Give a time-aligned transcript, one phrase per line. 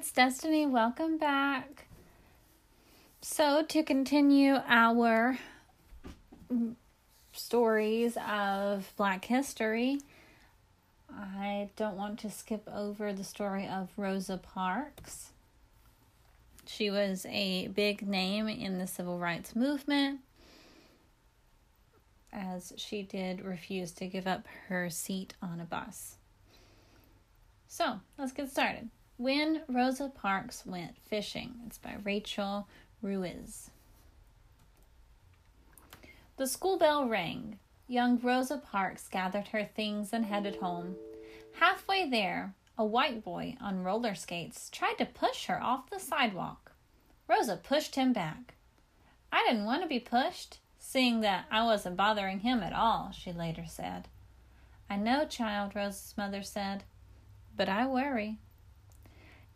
[0.00, 0.64] it's Destiny.
[0.64, 1.84] Welcome back.
[3.20, 5.38] So, to continue our
[7.34, 9.98] stories of Black history,
[11.14, 15.32] I don't want to skip over the story of Rosa Parks.
[16.64, 20.20] She was a big name in the civil rights movement
[22.32, 26.16] as she did refuse to give up her seat on a bus.
[27.68, 28.88] So, let's get started.
[29.20, 31.56] When Rosa Parks Went Fishing.
[31.66, 32.66] It's by Rachel
[33.02, 33.68] Ruiz.
[36.38, 37.58] The school bell rang.
[37.86, 40.96] Young Rosa Parks gathered her things and headed home.
[41.56, 46.72] Halfway there, a white boy on roller skates tried to push her off the sidewalk.
[47.28, 48.54] Rosa pushed him back.
[49.30, 53.32] I didn't want to be pushed, seeing that I wasn't bothering him at all, she
[53.32, 54.08] later said.
[54.88, 56.84] I know, child, Rosa's mother said,
[57.54, 58.38] but I worry.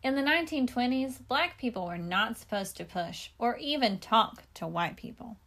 [0.05, 4.97] In the 1920s, black people were not supposed to push or even talk to white
[4.97, 5.37] people.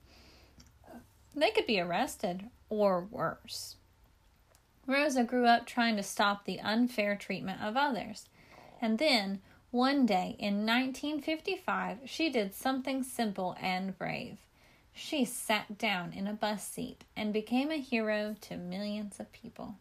[1.32, 3.76] They could be arrested or worse.
[4.84, 8.24] Rosa grew up trying to stop the unfair treatment of others.
[8.82, 14.38] And then, one day in 1955, she did something simple and brave.
[14.92, 19.76] She sat down in a bus seat and became a hero to millions of people.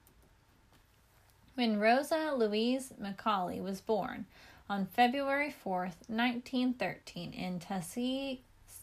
[1.55, 4.27] When Rosa Louise McCauley was born,
[4.69, 8.41] on February 4th, 1913, in Tuskegee,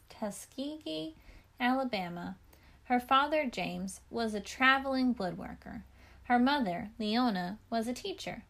[0.09, 1.15] Tuskegee,
[1.61, 2.37] Alabama.
[2.85, 5.83] Her father, James, was a traveling woodworker.
[6.25, 8.45] Her mother, Leona, was a teacher.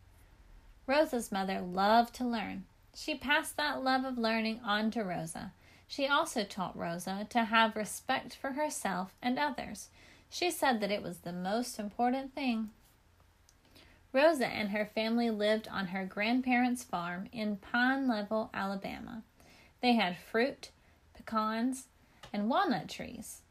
[0.86, 2.64] Rosa's mother loved to learn.
[2.94, 5.52] She passed that love of learning on to Rosa.
[5.88, 9.88] She also taught Rosa to have respect for herself and others.
[10.30, 12.70] She said that it was the most important thing.
[14.14, 19.24] Rosa and her family lived on her grandparents' farm in Pine Level, Alabama.
[19.83, 20.70] They had fruit,
[21.16, 21.89] pecans,
[22.33, 23.42] and walnut trees.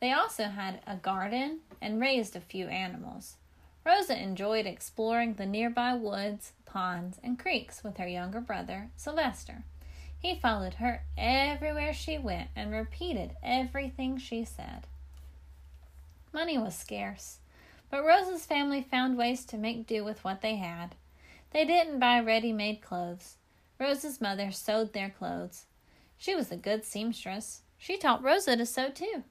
[0.00, 3.38] They also had a garden and raised a few animals.
[3.84, 9.64] Rosa enjoyed exploring the nearby woods, ponds, and creeks with her younger brother, Sylvester.
[10.16, 14.86] He followed her everywhere she went and repeated everything she said.
[16.32, 17.38] Money was scarce.
[17.90, 20.94] But Rosa's family found ways to make do with what they had.
[21.50, 23.36] They didn't buy ready made clothes.
[23.80, 25.64] Rosa's mother sewed their clothes.
[26.18, 27.62] She was a good seamstress.
[27.78, 29.24] She taught Rosa to sew too.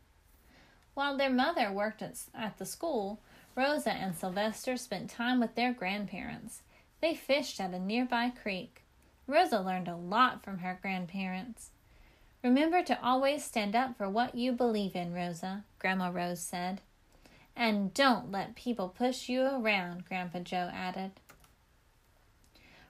[0.94, 3.19] While their mother worked at, at the school,
[3.56, 6.62] Rosa and Sylvester spent time with their grandparents.
[7.01, 8.84] They fished at a nearby creek.
[9.28, 11.69] Rosa learned a lot from her grandparents.
[12.44, 16.81] Remember to always stand up for what you believe in, Rosa, Grandma Rose said.
[17.59, 21.12] And don't let people push you around, Grandpa Joe added.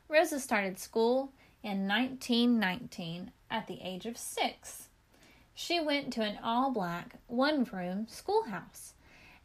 [0.10, 1.32] Rosa started school
[1.64, 4.90] in 1919 at the age of six.
[5.56, 8.94] She went to an all black, one room schoolhouse,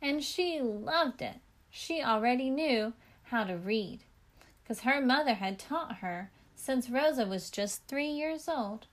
[0.02, 1.36] and she loved it.
[1.70, 4.00] She already knew how to read
[4.62, 8.86] because her mother had taught her since Rosa was just three years old.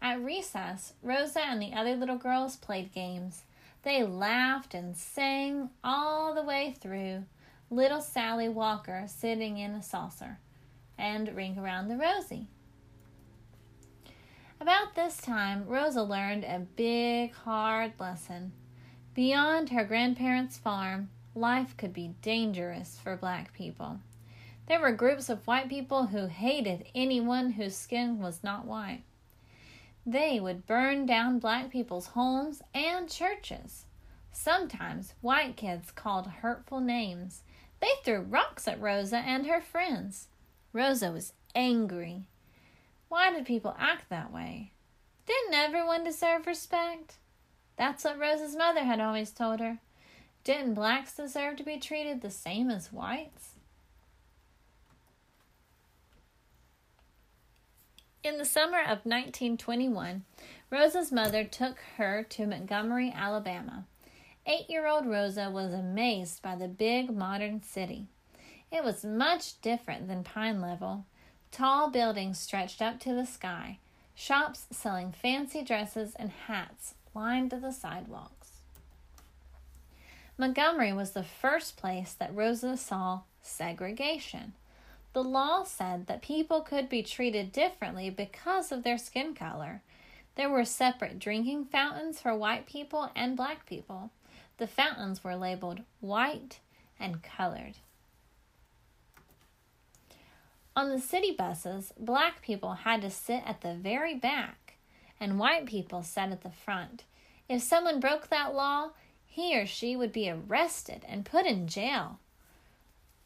[0.00, 3.42] At recess, Rosa and the other little girls played games.
[3.82, 7.24] They laughed and sang all the way through,
[7.68, 10.38] little Sally Walker sitting in a saucer,
[10.96, 12.46] and Ring Around the Rosie.
[14.60, 18.52] About this time, Rosa learned a big, hard lesson.
[19.14, 23.98] Beyond her grandparents' farm, life could be dangerous for black people.
[24.66, 29.02] There were groups of white people who hated anyone whose skin was not white.
[30.04, 33.84] They would burn down black people's homes and churches.
[34.32, 37.42] Sometimes white kids called hurtful names.
[37.80, 40.28] They threw rocks at Rosa and her friends.
[40.72, 42.28] Rosa was angry.
[43.08, 44.72] Why did people act that way?
[45.26, 47.18] Didn't everyone deserve respect?
[47.76, 49.78] That's what Rosa's mother had always told her.
[50.44, 53.50] Didn't blacks deserve to be treated the same as whites?
[58.24, 60.22] In the summer of 1921,
[60.70, 63.84] Rosa's mother took her to Montgomery, Alabama.
[64.46, 68.06] Eight year old Rosa was amazed by the big modern city.
[68.70, 71.04] It was much different than Pine Level.
[71.50, 73.80] Tall buildings stretched up to the sky,
[74.14, 78.60] shops selling fancy dresses and hats lined the sidewalks.
[80.38, 84.52] Montgomery was the first place that Rosa saw segregation.
[85.12, 89.82] The law said that people could be treated differently because of their skin color.
[90.34, 94.10] There were separate drinking fountains for white people and black people.
[94.56, 96.60] The fountains were labeled white
[96.98, 97.74] and colored.
[100.74, 104.74] On the city buses, black people had to sit at the very back,
[105.20, 107.04] and white people sat at the front.
[107.46, 108.92] If someone broke that law,
[109.26, 112.18] he or she would be arrested and put in jail.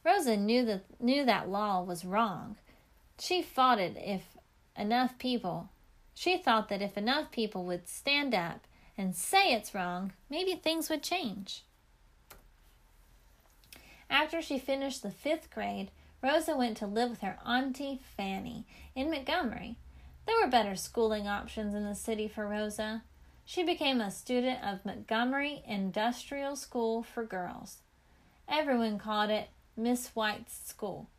[0.06, 2.56] Rosa knew that knew that law was wrong.
[3.18, 4.22] She fought it if
[4.76, 5.70] enough people
[6.16, 8.66] she thought that if enough people would stand up
[8.96, 11.62] and say it's wrong, maybe things would change.
[14.08, 15.90] After she finished the fifth grade,
[16.22, 18.64] Rosa went to live with her Auntie Fanny
[18.94, 19.76] in Montgomery.
[20.24, 23.02] There were better schooling options in the city for Rosa.
[23.44, 27.82] She became a student of Montgomery Industrial School for Girls.
[28.48, 31.10] Everyone called it Miss White's School.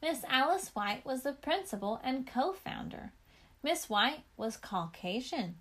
[0.00, 3.12] Miss Alice White was the principal and co founder.
[3.62, 5.56] Miss White was Caucasian.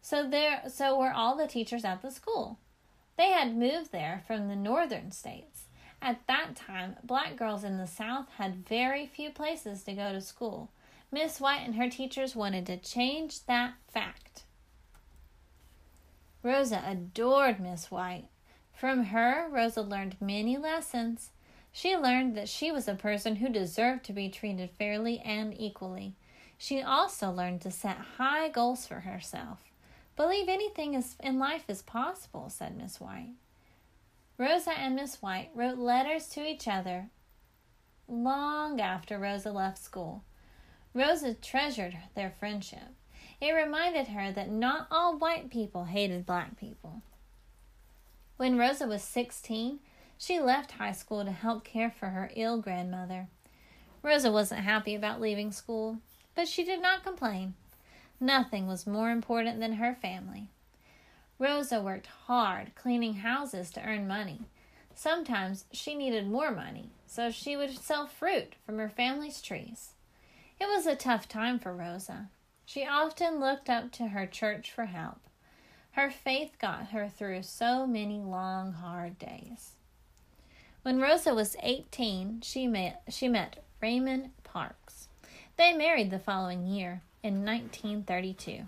[0.00, 2.58] So there so were all the teachers at the school.
[3.16, 5.64] They had moved there from the northern states.
[6.00, 10.20] At that time, black girls in the South had very few places to go to
[10.20, 10.70] school.
[11.10, 14.44] Miss White and her teachers wanted to change that fact.
[16.42, 18.28] Rosa adored Miss White.
[18.72, 21.30] From her, Rosa learned many lessons.
[21.72, 26.14] She learned that she was a person who deserved to be treated fairly and equally.
[26.56, 29.60] She also learned to set high goals for herself.
[30.16, 33.30] Believe anything is, in life is possible, said Miss White.
[34.36, 37.10] Rosa and Miss White wrote letters to each other
[38.08, 40.24] long after Rosa left school.
[40.94, 42.94] Rosa treasured their friendship.
[43.40, 47.02] It reminded her that not all white people hated black people.
[48.36, 49.78] When Rosa was 16,
[50.18, 53.28] she left high school to help care for her ill grandmother.
[54.02, 55.98] Rosa wasn't happy about leaving school,
[56.34, 57.54] but she did not complain.
[58.20, 60.50] Nothing was more important than her family.
[61.38, 64.40] Rosa worked hard cleaning houses to earn money.
[64.94, 69.90] Sometimes she needed more money, so she would sell fruit from her family's trees.
[70.60, 72.28] It was a tough time for Rosa.
[72.66, 75.20] She often looked up to her church for help.
[75.92, 79.76] Her faith got her through so many long, hard days.
[80.82, 85.08] When Rosa was 18, she met, she met Raymond Parks.
[85.56, 88.62] They married the following year, in 1932.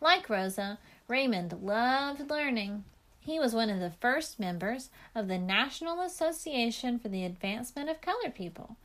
[0.00, 2.84] Like Rosa, Raymond loved learning.
[3.20, 8.00] He was one of the first members of the National Association for the Advancement of
[8.00, 8.76] Colored People,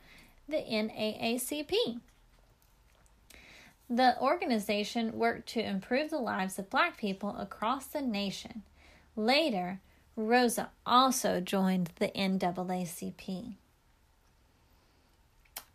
[0.48, 2.00] the NAACP.
[3.90, 8.62] The organization worked to improve the lives of black people across the nation.
[9.16, 9.80] Later,
[10.18, 13.54] Rosa also joined the NAACP.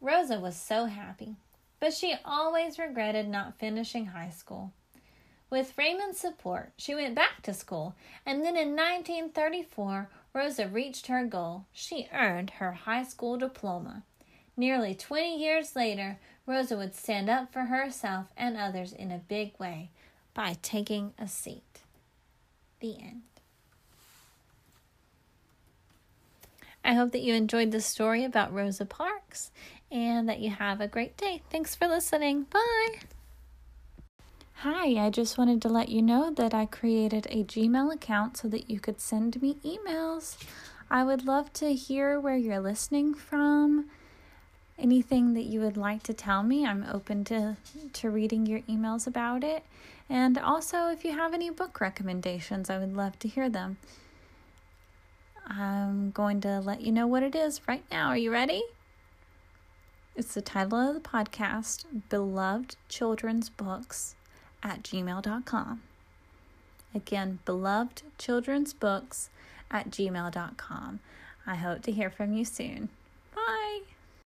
[0.01, 1.37] Rosa was so happy,
[1.79, 4.73] but she always regretted not finishing high school.
[5.49, 7.95] With Raymond's support, she went back to school,
[8.25, 11.63] and then in 1934, Rosa reached her goal.
[11.71, 14.03] She earned her high school diploma.
[14.57, 19.57] Nearly 20 years later, Rosa would stand up for herself and others in a big
[19.57, 19.91] way
[20.33, 21.79] by taking a seat.
[22.81, 23.21] The end.
[26.83, 29.51] I hope that you enjoyed this story about Rosa Parks
[29.91, 31.41] and that you have a great day.
[31.49, 32.43] Thanks for listening.
[32.43, 32.99] Bye.
[34.55, 38.47] Hi, I just wanted to let you know that I created a Gmail account so
[38.47, 40.37] that you could send me emails.
[40.89, 43.89] I would love to hear where you're listening from.
[44.77, 47.57] Anything that you would like to tell me, I'm open to,
[47.93, 49.63] to reading your emails about it.
[50.09, 53.77] And also, if you have any book recommendations, I would love to hear them.
[55.47, 58.07] I'm going to let you know what it is right now.
[58.09, 58.63] Are you ready?
[60.15, 64.15] It's the title of the podcast Beloved Children's Books
[64.61, 65.81] at gmail.com.
[66.95, 69.29] Again, beloved children's books
[69.71, 70.99] at gmail.com.
[71.45, 72.89] I hope to hear from you soon.